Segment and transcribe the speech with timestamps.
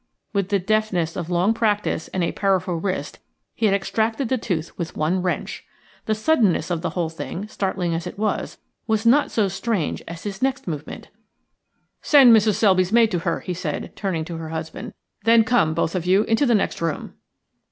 [0.33, 3.19] With the deftness of long practice, and a powerful wrist,
[3.53, 5.63] he had extracted the tooth with one wrench.
[6.07, 10.23] The suddenness of the whole thing, startling as it was, was not so strange as
[10.23, 11.09] his next movement.
[12.01, 12.55] "Send Mrs.
[12.55, 16.23] Selby's maid to her," he said, turning to her husband; "then come, both of you,
[16.23, 17.13] into the next room."